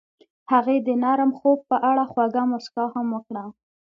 [0.51, 3.43] هغې د نرم خوب په اړه خوږه موسکا هم وکړه.